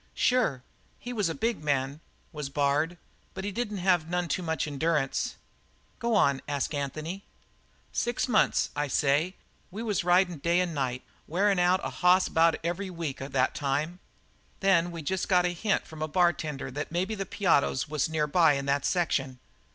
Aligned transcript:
"Sure. 0.15 0.63
He 0.97 1.13
was 1.13 1.29
a 1.29 1.35
big 1.35 1.63
man, 1.63 1.99
was 2.31 2.49
Bard, 2.49 2.97
but 3.35 3.43
he 3.43 3.51
didn't 3.51 3.77
have 3.77 4.09
none 4.09 4.27
too 4.27 4.41
much 4.41 4.65
endurance." 4.65 5.35
"Go 5.99 6.15
on," 6.15 6.41
nodded 6.47 6.73
Anthony. 6.73 7.23
"Six 7.91 8.27
months, 8.27 8.71
I 8.75 8.87
say, 8.87 9.35
we 9.69 9.83
was 9.83 10.03
ridin' 10.03 10.39
day 10.39 10.59
and 10.59 10.73
night 10.73 11.03
and 11.05 11.31
wearin' 11.35 11.59
out 11.59 11.81
a 11.85 11.91
hoss 11.91 12.27
about 12.27 12.55
every 12.63 12.89
week 12.89 13.21
of 13.21 13.31
that 13.33 13.53
time. 13.53 13.99
Then 14.59 14.89
we 14.89 15.01
got 15.03 15.05
jest 15.05 15.31
a 15.31 15.49
hint 15.49 15.85
from 15.85 16.01
a 16.01 16.07
bartender 16.07 16.71
that 16.71 16.91
maybe 16.91 17.13
the 17.13 17.27
Piottos 17.27 17.87
was 17.87 18.09
nearby 18.09 18.53
in 18.53 18.65
that 18.65 18.85
section. 18.85 19.37